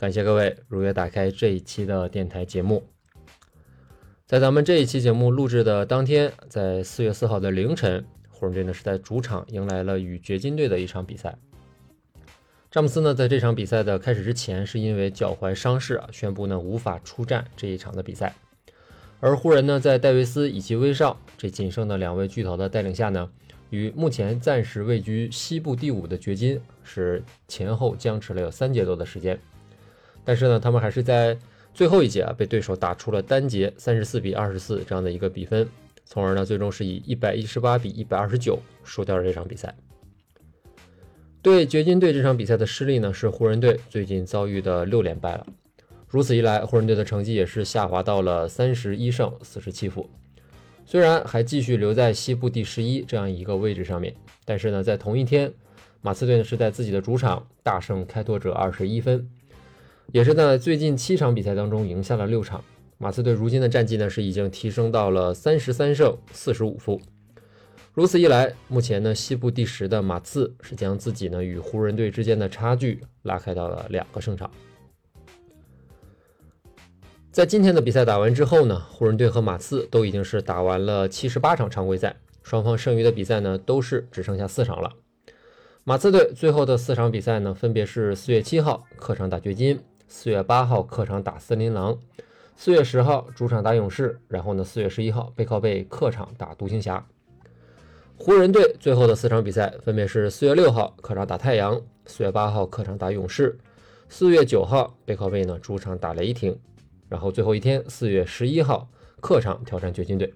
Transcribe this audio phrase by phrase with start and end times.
[0.00, 2.82] 感谢各位如约打开这一期的电台节目。
[4.26, 11.36] 在咱们这一期节目录制的当天，在四月四号的凌晨，湖人队呢是在主场迎来了与掘金队的一场比赛。
[12.70, 18.34] 詹姆斯呢在这场比赛的开始之前，是因为脚踝伤势啊，宣布呢无法出战这一场的比赛。
[19.20, 23.30] 而湖人呢在戴维斯以及威少这仅剩的两位巨头的带领下呢。
[23.68, 29.38] 与目前暂时位居西部第五的掘金是前后僵持了有三节多的时间，
[30.24, 31.36] 但是呢，他们还是在
[31.72, 35.68] 最后一节啊被对手打出了单节三十四比二十四这样的一个比分，
[36.04, 39.74] 从而呢最终是以一百一十八比一百二十九输掉了这场比赛。
[41.42, 45.46] 对掘金队这场比赛的失利呢，是湖人队最近遭遇的六连败了，
[46.06, 50.10] 如此一来，湖人队的成绩也是下滑到了三十一胜四十七负。
[50.84, 54.14] 虽然还继续留在西部第十一这样一个位置上面，
[54.44, 55.50] 但是呢，在同一天，
[56.02, 59.26] 马刺队呢是在自己的主场大胜开拓者二十一分，
[60.12, 62.62] 也是在最近七场比赛当中赢下了六场。
[62.98, 67.00] 马刺队如今的战绩呢是已经提升到了三十三胜四十五负。
[67.94, 74.50] 如此一来，目前呢西部第十的马刺是将自己呢与湖人队之间的差距拉开到了两个胜场。
[77.30, 84.92] 在今天的比赛打完之后呢，湖人队和马刺都已经是打完了七十八场常规赛，双方剩余的比赛呢都是只剩下四场了。
[85.84, 89.80] 马刺队最后的四场比赛呢，分别是四月七号客场打掘金，
[90.12, 91.96] 四月八号客场打森林狼，
[92.56, 97.06] 四月十号主场打勇士，然后呢四月十一号背靠背客场打独行侠。
[98.18, 103.56] 湖人队最后的四场比赛分别是四月六号客场打太阳，四月八号客场打勇士，
[104.08, 106.58] 四月九号背靠背呢主场打雷霆。
[107.08, 108.90] 然后最后一天，四月十一号
[109.20, 110.34] 客场挑战掘金队。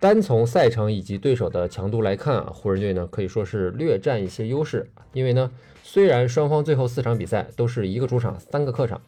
[0.00, 4.88] 单从赛程以及对手的强度来看啊，湖人队呢可以说是略占一些优势。
[5.12, 5.50] 因为呢，
[5.82, 9.00] 虽然双方最后四场比赛都是一个主场三个客场，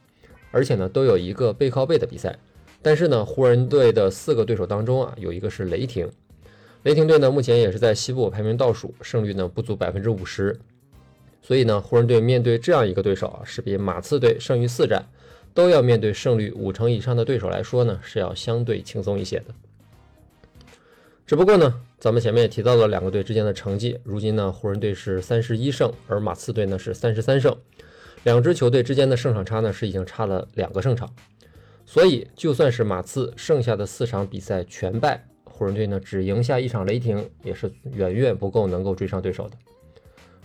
[0.50, 2.36] 而且呢都有一个背靠背的比赛，
[2.82, 6.08] 但是呢，湖人队的四个对手当中啊，有一个是雷霆。
[6.82, 10.58] 雷霆队呢目前也是在西部排名倒数，胜率呢不足百分之五十。
[11.42, 15.04] 所以呢，湖人队面对这样一个对手啊，是比马刺队胜于四战。
[15.52, 19.46] 都要面对胜率五成以上的对手来说呢，是要相对轻松一些的。
[21.30, 27.56] 只不过呢，咱们前面也提到了两个队之间的成绩，如今呢，湖人队是三十一胜，而马刺队呢是三十三胜，
[28.24, 31.08] 两支球队之间的胜场差呢是已经差了两个胜场。
[31.86, 39.56] 所以，就算是马刺剩下的四场比赛全败，湖人队呢只赢下一场雷霆，也是远远不够能够追上对手的。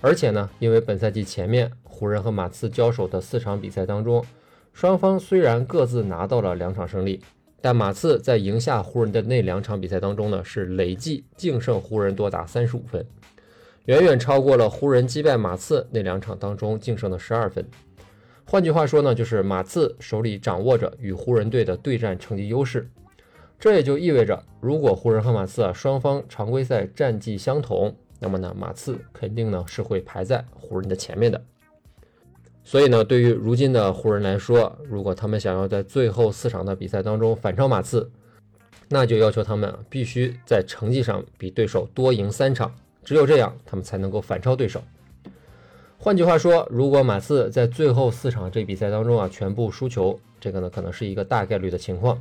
[0.02, 4.24] 而且呢，因为本赛季前面湖人和马刺交手的四场比赛当中，
[4.72, 7.24] 双方虽然各自拿到了两场胜利，
[7.66, 13.04] 但马刺在赢下湖人的那两场比赛当中呢，是累计净胜湖人多达三十五分，
[13.86, 17.68] 远远超过了湖人击败马刺那两场当中净胜的十二分。
[18.46, 22.88] 换句话说呢，就是马刺手里掌握着与湖人队的对战成绩优势。
[23.60, 31.44] 这也就意味着，如果湖人和马刺啊双方常规赛战绩相同，那么呢，马刺肯定呢是会排在湖人的前面的。
[32.68, 38.10] 所以呢，对于如今的湖人来说，如果他们想要在最后四场的比赛当中反超马刺，
[38.90, 42.74] 那就要求他们必须在成绩上比对手多赢三场，
[43.04, 44.82] 只有这样，他们才能够反超对手。
[46.00, 52.20] 换句话说，如果马刺在最后四场这比赛当中啊全部输球，这个呢可能是一个大概率的情况，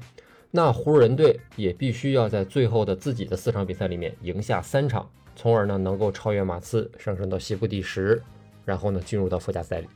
[0.51, 8.23] 那湖人队也必须要在最后的自己的四场比赛里面赢下三场，从而呢能够超越马刺，上升到西部第十，
[8.67, 9.87] 然后呢进入到附加赛里。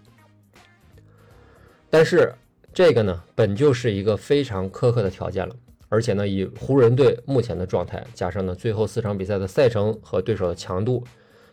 [1.91, 2.35] 但是
[2.73, 5.57] 这个呢，本就是一个非常苛刻的条件了，
[5.89, 11.03] 而且呢，以湖人队目前的状态，加上呢最后四场比赛的赛程和对手的强度，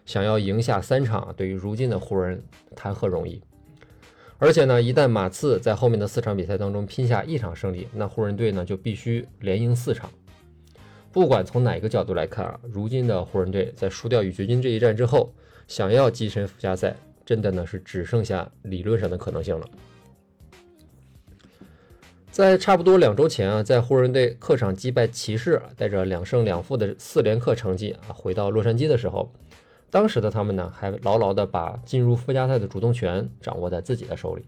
[0.05, 2.43] 想要赢下三场，对于如今的湖人
[2.75, 3.41] 谈何容易？
[4.37, 10.11] 而且呢，一旦马刺在后面的四场比赛当中拼下一场胜利，那湖人队呢就必须连赢四场。
[11.13, 15.33] 不管从哪个角度来看啊，如今的湖人队在输掉与掘金这一战之后，
[15.69, 16.93] 想要跻身附加赛，
[17.25, 19.65] 真的呢是只剩下理论上的可能性了。
[22.35, 29.31] 在差不多两周前啊，在湖人队客场击败骑士，带着两胜两负的四连客成绩啊，回到洛杉矶的时候，
[29.89, 34.43] 当时的他们呢，还牢牢的把进入附加赛的主动权掌握在自己的手里。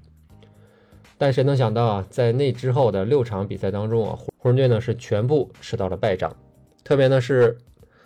[1.18, 6.36] 但谁能想到啊，在那之后的六场比赛当中啊，湖人队呢是全部吃到了败仗，
[6.84, 7.58] 特别呢是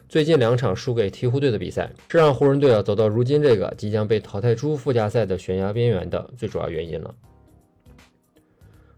[0.07, 7.15] 最近两场输给鹈鹕队的比赛，这让湖人队啊走到如今这个即将被淘汰出附加赛的悬崖边缘的最主要原因了。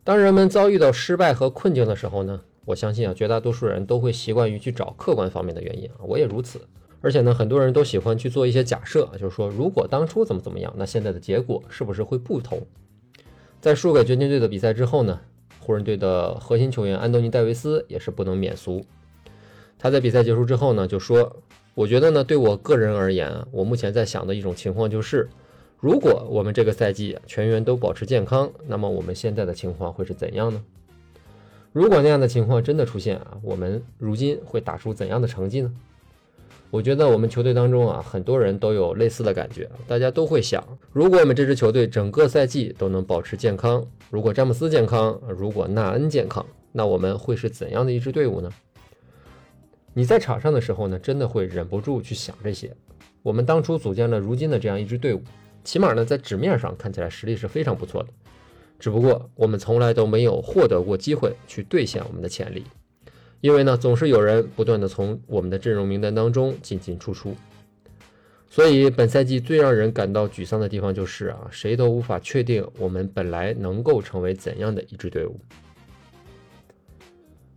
[0.06, 6.60] 当人们遭遇到失败和困境的时候呢，我相信啊，绝大多数人都会习惯于去找客观方面的原因啊，我也如此。
[7.00, 12.68] 而且呢，很多人都喜欢去做一些假设，就是说，如果当初怎么怎么样，那现在的结果是不是会不同？
[13.62, 15.22] 在输给掘金队的比赛之后呢，
[15.60, 18.86] 湖人队的核心球员安东尼·戴维斯也是不能免俗。
[19.80, 21.38] 他在比赛结束之后呢，就说
[21.76, 25.30] ：“我觉得呢，对我个人而言，我目前在想的一种情况就是。”
[25.84, 30.64] 如果我们这个赛季全员都保持健康，那么我们现在的情况会是怎样呢？
[31.74, 35.70] 如果那样的情况真的出现啊，我们如今会打出怎样的成绩呢？
[36.72, 48.50] 我觉得我们球队当中啊，很多人都有类似的感觉，大家都会想，如果我们这支球队整个赛季都能保持健康，如果詹姆斯健康，如果纳恩健康，那我们会是怎样的一支队伍呢？
[49.94, 52.74] 你在场上的时候呢，真的会忍不住去想这些。
[53.22, 55.22] 我们当初组建了如今的这样一支队伍。
[55.64, 58.10] 起码呢，在纸面上看起来实力是非常不错的，
[58.80, 62.64] 只不过我们从来都没有获得过机会去兑现我们的潜力，
[63.42, 67.36] 因为呢，总是有人不断的从我们的阵容名单当中进进出出，
[68.50, 75.40] 所以本赛季最让人感到沮丧的地方就是啊，谁都无法确定我们本来能够成为怎样的一支队伍。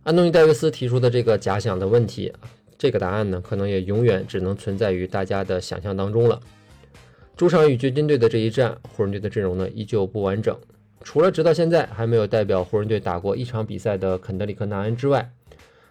[0.03, 2.31] 安东尼·戴维斯提出的这个假想的问题，
[2.77, 6.39] 这个答案呢，可能也永远只能存在于大家的想象当中了。
[7.37, 10.57] 主场与掘金队的这一战，湖人队的阵容呢依旧不完整，
[11.03, 15.31] 除了直到现在还没有代表湖人队打过一场比赛的肯德里克·纳恩之外，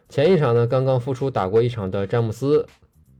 [0.09, 2.67] 前一场呢刚刚复出打过一场的詹姆斯，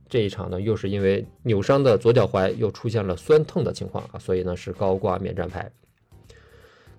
[0.09, 5.71] 这一场呢又是因为扭伤的左脚踝又出现了酸痛的情况啊，所以呢是高挂免战牌。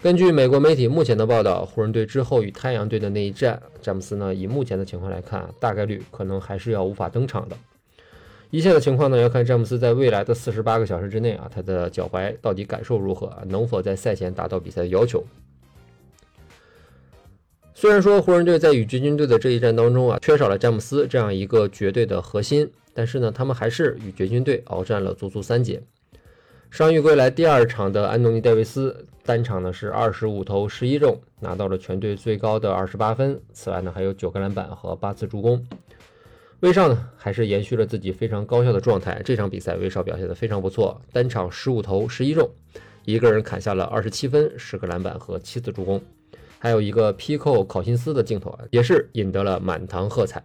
[0.00, 7.56] 根据美国媒体目前的报道，湖人队之后与太阳队的那一战，詹姆斯呢以目前的情况来看，大概率可能还是要无法登场的。
[8.50, 15.22] 一切的情况呢，要看詹姆斯在未来的四十八个小时之内啊，他的脚踝到底感受如何，能否在赛前达到比赛的要求。
[17.74, 25.82] 虽然说湖人队在与掘金队的这一战当中啊，缺少了詹姆斯这样一个绝对的核心，但是呢，他们还是与掘金队鏖战了足足三节。
[26.70, 33.40] 伤愈归来第二场的安东尼·戴维斯，单场呢是二十五投十一中，拿到了全队最高的二十八分。
[33.52, 35.64] 此外呢，还有九个篮板和八次助攻。
[36.60, 39.22] 威少呢，还是延续了自己非常高效的状态。
[39.24, 42.50] 这场比赛，威少表现得非常不错，单场十五投十一中，
[43.04, 46.02] 一个人砍下了二十七分、十个篮板和七次助攻，
[46.58, 50.42] 还有一个劈扣考辛斯的镜头啊，也是引得了满堂喝彩。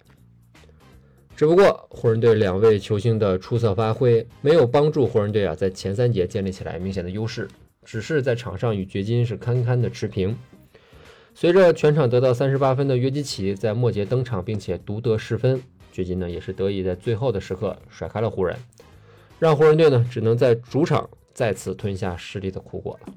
[1.36, 7.48] 只不过，湖人队两位球星的出色发挥，没有帮助湖人队啊在前三节建立起来明显的优势，
[7.84, 10.38] 只是在场上与掘金是堪堪的持平。
[11.34, 15.60] 随着全场得到三十八分的约基奇在末节登场，并且独得十分。
[15.94, 18.58] 掘金呢也是得以在最后的时刻甩开了湖人，
[19.38, 23.14] 让湖人队呢只能在主场再次吞下失利的苦果了。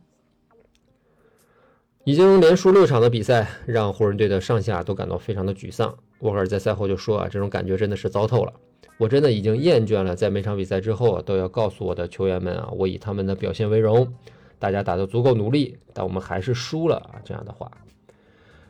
[2.05, 5.97] 已经连输六场的比赛，让湖人队的上下都感到非常的沮丧。
[6.21, 8.53] 沃克尔在赛后就说啊，这种感觉真的是糟透了，
[8.99, 14.15] 我真的已经厌倦了在每场比赛之后都要告诉我的球员们啊，我以他们的表现为荣，
[14.59, 17.71] 大家打得足够努力，但我们还是输了啊这样的话，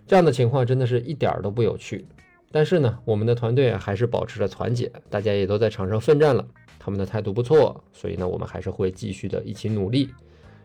[0.06, 2.06] 这样的情况真的是一点儿都不有趣。
[2.50, 6.46] 但是呢，我们的团队还是保持着团结，大家也都在场上奋战了。
[6.78, 10.08] 他们的态度不错，所以呢，我们还是会继续的一起努力，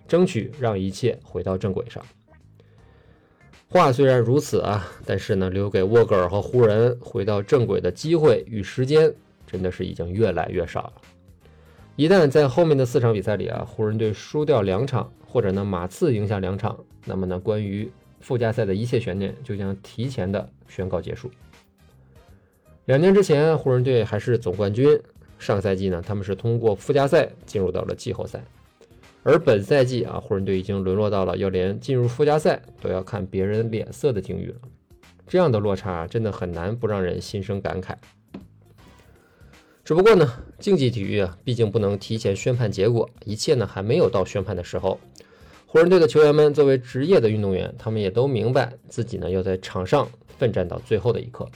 [0.07, 2.05] 争取让一切回到正轨上。
[3.67, 9.11] 话虽然如此啊，但是呢，留给沃格尔和湖人回到正轨的机会与时间，
[9.47, 10.93] 真的是已经越来越少了。
[11.95, 21.31] 一旦在后面的四场比赛里啊，湖人队输掉两场，或者呢马刺赢下两场，那么呢，关于附加赛的一切悬念就将提前的宣告结束。
[22.85, 24.99] 两年之前，湖人队还是总冠军。
[25.37, 28.43] 上赛季呢，他们是通过附加赛进入到了季后赛，
[29.23, 34.55] 而本赛季啊，湖人队已经沦落到了要连进入附加赛都要看别人脸色的境遇了。
[35.27, 37.95] 这样的落差真的很难不让人心生感慨。
[39.83, 44.99] 只不过呢，竞技体育啊，毕竟不能提前宣判结果，一切呢还没有到宣判的时候。
[45.65, 50.07] 湖人队的球员们作为职业的运动员，他们也都明白自己呢要在场上
[50.37, 51.47] 奋战到最后的一刻。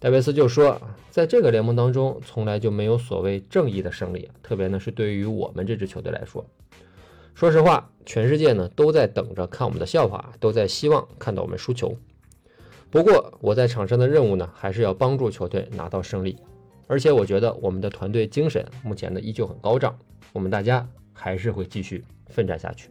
[0.00, 0.80] 戴维斯就说，
[1.10, 6.42] 在这个联盟当中，从来就没有所谓正义的胜利，特别呢是对于我们这支球队来说。
[7.34, 11.94] 说实话，全世界呢都在等着看我们的笑话，都在希望看到我们输球。
[12.88, 16.38] 不过我在场上的任务呢，还是要帮助球队拿到胜利。
[16.86, 19.98] 而且我觉得我们的团队精神目前呢依旧很高涨，
[20.32, 22.90] 我们大家还是会继续奋战下去。